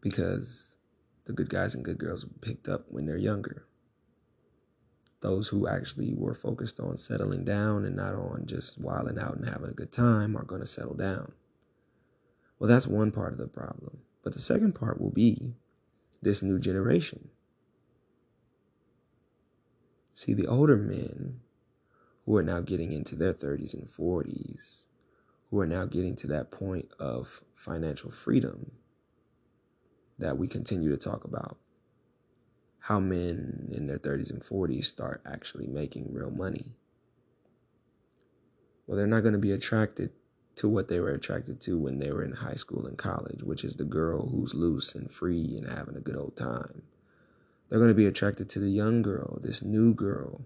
[0.00, 0.76] because
[1.26, 3.66] the good guys and good girls were picked up when they're younger.
[5.24, 9.48] Those who actually were focused on settling down and not on just wilding out and
[9.48, 11.32] having a good time are going to settle down.
[12.58, 14.00] Well, that's one part of the problem.
[14.22, 15.54] But the second part will be
[16.20, 17.30] this new generation.
[20.12, 21.40] See, the older men
[22.26, 24.84] who are now getting into their 30s and 40s,
[25.50, 28.72] who are now getting to that point of financial freedom
[30.18, 31.56] that we continue to talk about,
[32.84, 36.74] how men in their 30s and 40s start actually making real money.
[38.86, 40.10] Well, they're not going to be attracted
[40.56, 43.64] to what they were attracted to when they were in high school and college, which
[43.64, 46.82] is the girl who's loose and free and having a good old time
[47.68, 50.42] they're going to be attracted to the young girl, this new girl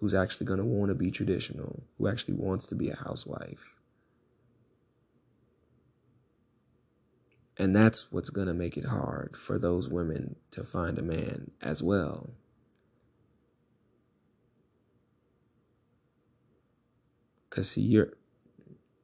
[0.00, 3.73] who's actually going to want to be traditional, who actually wants to be a housewife.
[7.56, 11.50] And that's what's going to make it hard for those women to find a man
[11.62, 12.30] as well.
[17.50, 18.14] Cause see, your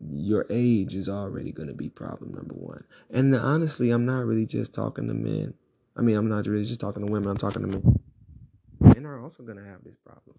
[0.00, 2.82] your age is already going to be problem number one.
[3.10, 5.54] And honestly, I'm not really just talking to men.
[5.96, 7.28] I mean, I'm not really just talking to women.
[7.28, 8.00] I'm talking to men.
[8.80, 10.36] Men are also going to have this problem.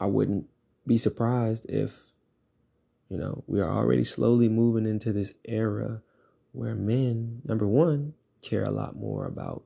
[0.00, 0.46] I wouldn't
[0.86, 2.13] be surprised if,
[3.14, 6.02] you know, we are already slowly moving into this era
[6.50, 8.12] where men, number one,
[8.42, 9.62] care a lot more about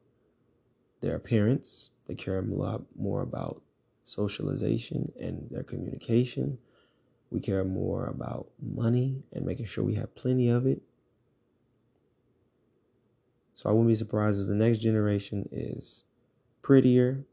[1.00, 1.88] their appearance.
[2.06, 3.62] They care a lot more about
[4.04, 6.58] socialization and their communication.
[7.30, 10.82] We care more about money and making sure we have plenty of it.
[13.54, 16.04] So I wouldn't be surprised if the next generation is
[16.60, 17.24] prettier,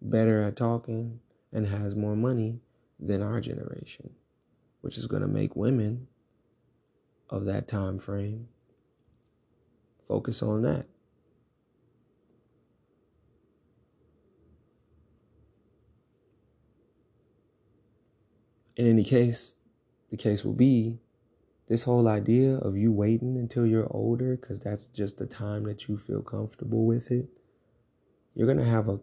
[0.00, 1.20] better at talking,
[1.52, 2.60] and has more money
[2.98, 4.14] than our generation,
[4.80, 6.06] which is going to make women
[7.28, 8.48] of that time frame
[10.06, 10.86] focus on that.
[18.80, 19.56] in any case,
[20.10, 20.98] the case will be
[21.68, 25.86] this whole idea of you waiting until you're older because that's just the time that
[25.86, 27.28] you feel comfortable with it.
[28.34, 28.98] You're going to have a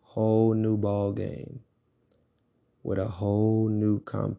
[0.00, 1.60] whole new ball game
[2.82, 4.38] with a whole new comp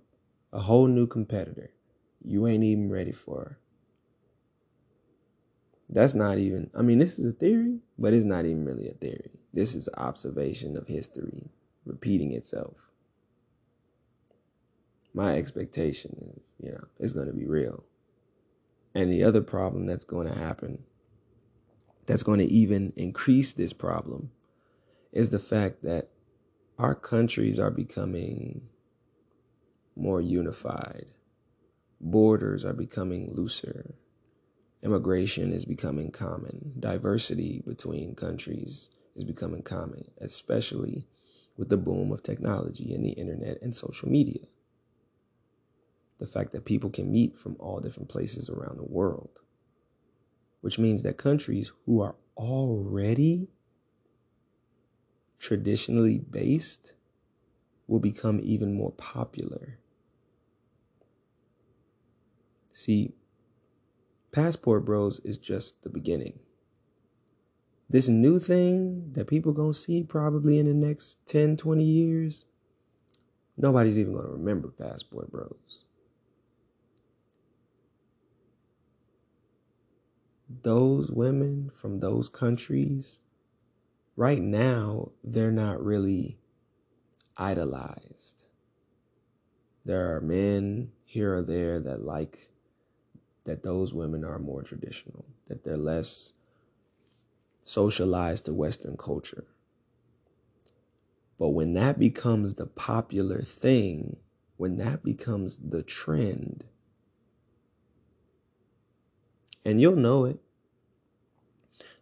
[0.56, 1.72] a whole new competitor
[2.24, 3.40] you ain't even ready for.
[3.40, 3.60] her.
[5.90, 8.94] That's not even I mean this is a theory, but it's not even really a
[8.94, 9.32] theory.
[9.54, 11.50] This is observation of history
[11.86, 12.90] repeating itself
[15.16, 17.84] my expectation is, you know, it's going to be real.
[18.96, 20.84] And the other problem that's going to happen,
[22.06, 24.32] that's going to even increase this problem,
[25.14, 26.10] is the fact that
[26.78, 28.62] our countries are becoming
[29.96, 31.06] more unified.
[32.02, 33.96] Borders are becoming looser.
[34.84, 36.74] Immigration is becoming common.
[36.80, 41.08] Diversity between countries is becoming common, especially
[41.58, 44.46] with the boom of technology and the internet and social media
[46.18, 49.40] the fact that people can meet from all different places around the world,
[50.62, 53.48] which means that countries who are already
[55.40, 56.94] traditionally based
[57.88, 59.78] will become even more popular.
[62.76, 63.14] See,
[64.34, 66.40] Passport Bros is just the beginning.
[67.90, 72.46] This new thing that people going to see probably in the next 10, 20 years,
[73.56, 75.86] nobody's even going to remember Passport Bros.
[80.64, 83.22] those women from those countries,
[84.16, 86.38] right now, they're not really
[87.38, 88.46] idolized.
[89.86, 92.50] There are men here or there that like
[93.46, 96.34] that those women are more traditional, that they're less
[97.64, 99.46] socialized to Western culture.
[101.40, 104.18] But when that becomes the popular thing,
[104.58, 106.64] when that becomes the trend,
[109.66, 110.40] and you'll know it.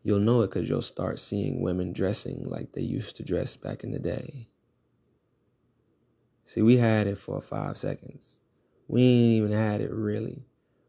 [0.04, 3.86] You'll know it because you'll start seeing women dressing like they used to dress back
[3.86, 4.50] in the day.
[6.46, 8.38] See, we had it for five seconds.
[8.90, 10.44] We ain't even had it really.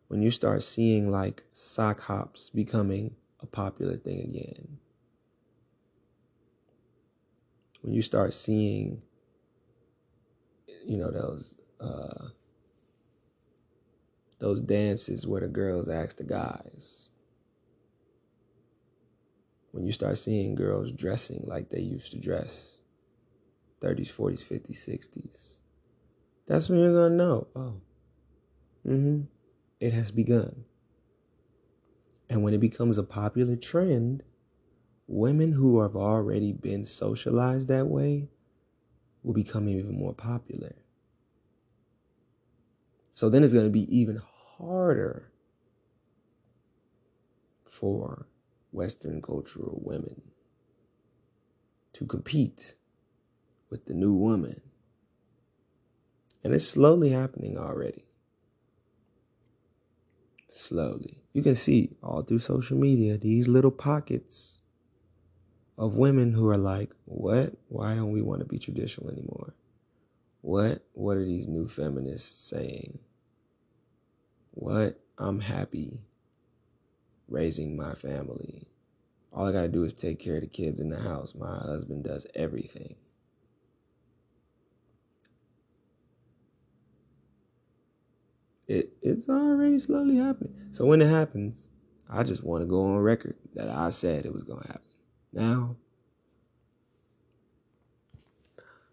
[0.09, 4.79] When you start seeing like sock hops becoming a popular thing again.
[7.83, 9.03] When you start seeing,
[10.87, 12.29] you know, those uh,
[14.39, 17.11] those dances where the girls ask the guys.
[19.73, 22.77] When you start seeing girls dressing like they used to dress,
[23.81, 25.57] 30s, 40s, 50s, 60s,
[26.47, 27.75] that's when you're going to know, oh,
[28.87, 29.23] mm-hmm,
[29.81, 30.65] it has begun.
[32.29, 34.23] And when it becomes a popular trend,
[35.07, 38.29] women who have already been socialized that way
[39.23, 40.75] will become even more popular.
[43.13, 44.21] So then it's going to be even
[44.57, 45.31] harder
[47.65, 48.27] for
[48.73, 50.21] Western cultural women
[51.93, 52.75] to compete
[53.71, 54.61] with the new woman.
[56.43, 58.09] And it's slowly happening already.
[60.57, 61.21] Slowly.
[61.33, 64.61] You can see all through social media these little pockets
[65.77, 67.55] of women who are like, what?
[67.67, 69.53] Why don't we want to be traditional anymore?
[70.43, 70.87] What?
[70.93, 73.01] What are these new feminists saying?
[74.53, 75.01] What?
[75.19, 75.99] I'm happy
[77.29, 78.69] raising my family.
[79.33, 81.35] All I got to do is take care of the kids in the house.
[81.35, 82.95] My husband does everything.
[88.67, 90.55] It it's already slowly happening.
[90.73, 91.69] So when it happens,
[92.09, 94.81] I just want to go on record that I said it was gonna happen.
[95.33, 95.77] Now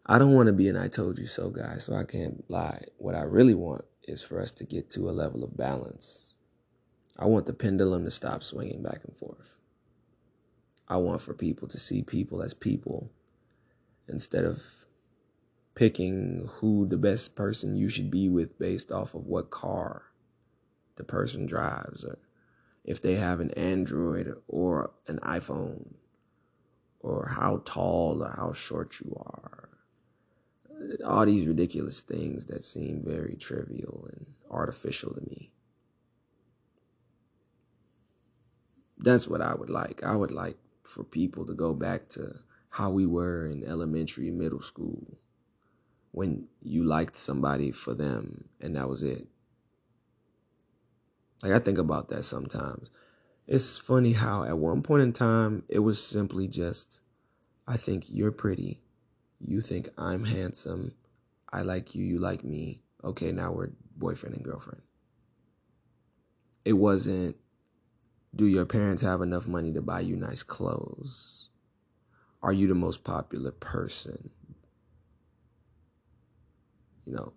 [0.06, 2.84] I don't want to be an I told you so guy, so I can't lie.
[2.98, 6.36] What I really want is for us to get to a level of balance.
[7.18, 9.56] I want the pendulum to stop swinging back and forth.
[10.88, 13.10] I want for people to see people as people
[14.10, 14.81] instead of
[15.74, 20.04] picking who the best person you should be with based off of what car
[20.96, 22.18] the person drives or
[22.84, 25.94] if they have an Android or an iPhone
[27.00, 29.70] or how tall or how short you are.
[31.06, 35.52] All these ridiculous things that seem very trivial and artificial to me.
[38.98, 40.04] That's what I would like.
[40.04, 42.36] I would like for people to go back to
[42.70, 45.18] how we were in elementary middle school
[46.12, 49.28] when you liked somebody for them and that was it.
[51.44, 52.92] Like I think about that sometimes.
[53.48, 57.02] It's funny how at one point in time it was simply just
[57.68, 58.82] I think you're pretty.
[59.40, 60.94] You think I'm handsome.
[61.52, 62.82] I like you, you like me.
[63.04, 64.82] Okay, now we're boyfriend and girlfriend.
[66.64, 67.36] It wasn't
[68.34, 71.50] do your parents have enough money to buy you nice clothes?
[72.42, 74.30] Are you the most popular person?
[77.06, 77.34] You know,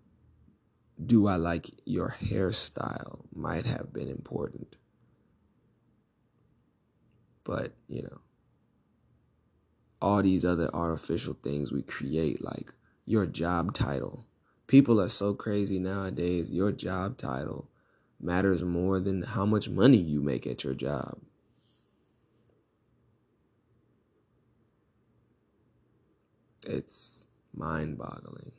[1.05, 3.19] do I like your hairstyle?
[3.33, 4.77] Might have been important.
[7.43, 8.19] But, you know,
[10.01, 12.71] all these other artificial things we create, like
[13.05, 14.25] your job title.
[14.67, 16.51] People are so crazy nowadays.
[16.51, 17.69] Your job title
[18.19, 21.19] matters more than how much money you make at your job.
[26.65, 28.51] It's mind boggling.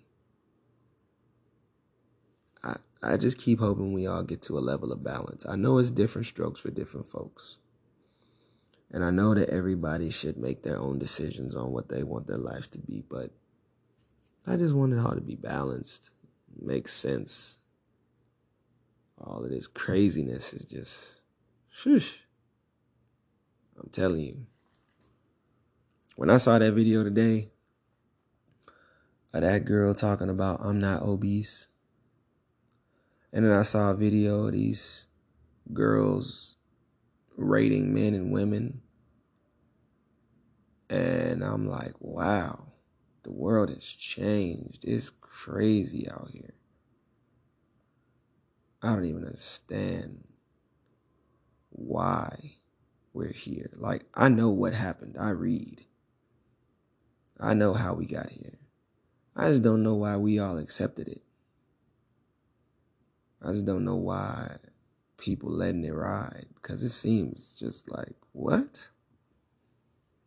[3.12, 5.46] I, just keep hoping we all get to a level of balance.
[5.46, 7.58] I know it's different strokes for different folks.
[8.90, 12.38] And I know that everybody should make their own decisions on what they want their
[12.38, 13.30] lives to be, but
[14.46, 16.10] I just want it all to be balanced,
[16.60, 17.58] make sense,
[19.18, 21.20] all of this craziness is just,
[21.70, 22.20] shush.
[23.80, 24.46] I'm telling you.
[26.16, 27.50] When I saw that video today
[29.32, 31.68] of that girl talking about I'm not obese,
[33.36, 35.08] and then I saw a video of these
[35.74, 36.56] girls
[37.36, 38.80] rating men and women,
[40.88, 42.68] and I'm like, wow,
[43.24, 44.86] the world has changed.
[44.86, 46.54] It's crazy out here.
[48.80, 50.24] I don't even understand
[51.68, 52.54] why
[53.12, 53.70] we're here.
[53.76, 55.16] Like, I know what happened.
[55.20, 55.84] I read.
[57.38, 58.58] I know how we got here.
[59.36, 61.25] I just don't know why we all accepted it.
[63.46, 64.56] I just don't know why
[65.18, 68.90] people letting it ride because it seems just like, what?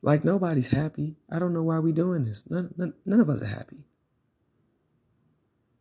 [0.02, 1.18] Like nobody's happy.
[1.30, 2.50] I don't know why we doing this.
[2.50, 3.84] None, none, none of us are happy.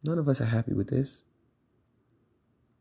[0.05, 1.23] None of us are happy with this.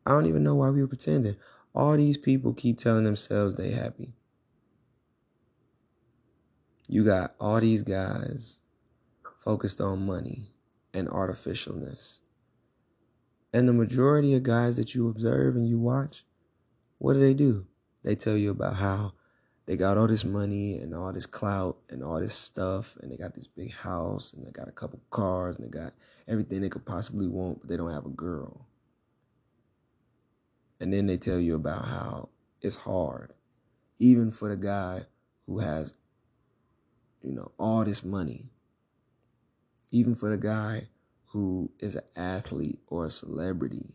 [0.04, 1.36] I don't even know why we were pretending.
[1.72, 4.12] All these people keep telling themselves they happy.
[6.88, 8.58] You got all these guys
[9.38, 10.52] focused on money
[10.92, 12.18] and artificialness.
[13.52, 16.24] And the majority of guys that you observe and you watch,
[16.98, 17.66] what do they do?
[18.04, 19.12] They tell you about how
[19.66, 23.16] they got all this money and all this clout and all this stuff and they
[23.16, 25.92] got this big house and they got a couple cars and they got
[26.26, 28.66] everything they could possibly want, but they don't have a girl.
[30.80, 32.28] And then they tell you about how
[32.60, 33.32] it's hard,
[33.98, 35.02] even for the guy
[35.46, 35.92] who has,
[37.22, 38.46] you know, all this money,
[39.90, 40.88] even for the guy
[41.28, 43.94] who is an athlete or a celebrity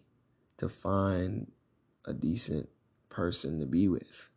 [0.57, 1.51] to find
[2.05, 2.69] a decent
[3.09, 4.29] person to be with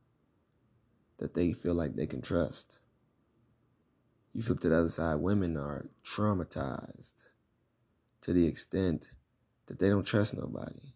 [1.19, 2.79] that they feel like they can trust.
[4.33, 7.15] You flip to the other side, women are traumatized
[8.23, 9.09] to the extent
[9.67, 10.93] that they don't trust nobody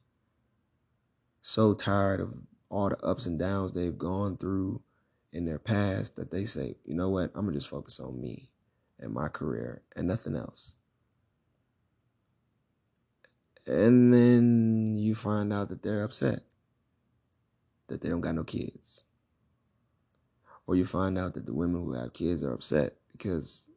[1.42, 2.34] so tired of
[2.68, 4.80] all the ups and downs they've gone through
[5.32, 8.50] in their past that they say, you know what, I'm gonna just focus on me
[8.98, 10.74] and my career and nothing else.
[13.66, 16.40] And then you find out that they're upset
[17.90, 19.04] that they don't got no kids.
[20.66, 23.70] Or you find out that the women who have kids are upset because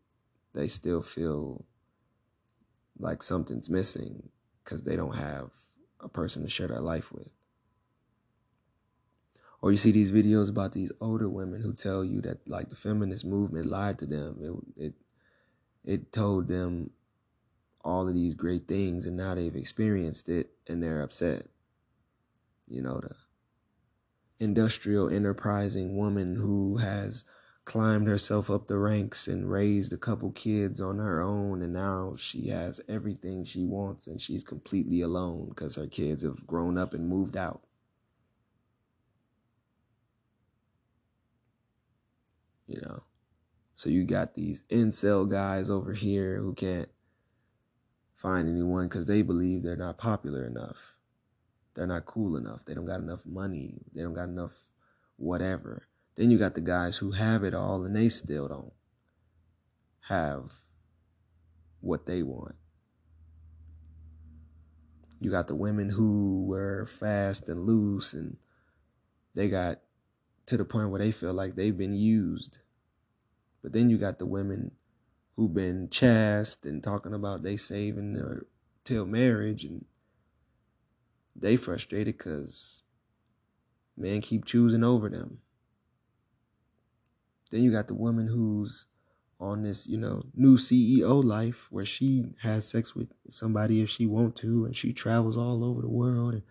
[0.54, 1.66] they still feel
[3.00, 4.30] like something's missing
[4.64, 5.50] because they don't have
[6.00, 7.28] a person to share their life with.
[9.62, 12.76] Or you see these videos about these older women who tell you that like the
[12.76, 14.38] feminist movement lied to them.
[14.78, 14.94] It it
[15.86, 16.92] it told them
[17.84, 21.48] all of these great things and now they've experienced it and they're upset.
[22.68, 23.16] You know, the
[24.40, 27.26] industrial enterprising woman who has
[27.66, 32.16] climbed herself up the ranks and raised a couple kids on her own and now
[32.18, 36.94] she has everything she wants and she's completely alone because her kids have grown up
[36.94, 37.62] and moved out.
[42.68, 43.04] You know?
[43.76, 46.90] So you got these incel guys over here who can't
[48.16, 50.98] find anyone because they believe they're not popular enough
[51.74, 54.54] they're not cool enough they don't got enough money they don't got enough
[55.18, 58.74] whatever then you got the guys who have it all and they still don't
[60.02, 60.52] have
[61.82, 62.56] what they want.
[65.20, 68.38] You got the women who were fast and loose and
[69.36, 69.80] they got
[70.48, 72.58] to the point where they feel like they've been used.
[73.62, 74.72] But then you got the women
[75.36, 78.46] who've been chaste and talking about they saving their
[78.84, 79.86] till marriage and
[81.36, 82.84] they frustrated because
[83.98, 85.40] men keep choosing over them.
[87.52, 88.88] Then you got the woman who's
[89.40, 94.06] on this, you know, new CEO life where she has sex with somebody if she
[94.06, 96.44] want to and she travels all over the world and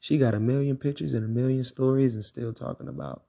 [0.00, 3.25] she got a million pictures and a million stories and still talking about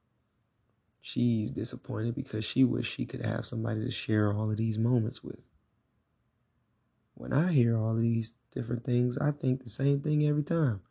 [1.07, 5.23] she's disappointed because she wish she could have somebody to share all of these moments
[5.23, 5.41] with.
[7.13, 10.81] When I hear all of these different things, I think the same thing every time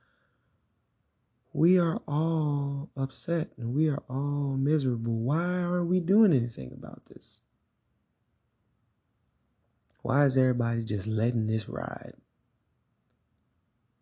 [1.53, 5.19] we are all upset and we are all miserable.
[5.21, 7.41] Why aren't we doing anything about this?
[10.03, 12.15] Why is everybody just letting this ride?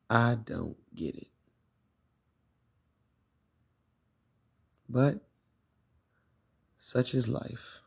[0.09, 1.29] I don't get it.
[4.89, 5.21] But
[6.85, 7.84] such is life.